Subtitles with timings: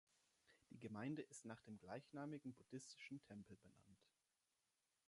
[0.71, 4.01] Die Gemeinde ist nach dem gleichnamigen buddhistischen Tempel benannt.